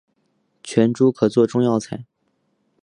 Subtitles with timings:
[0.63, 2.07] 全株可做中药材。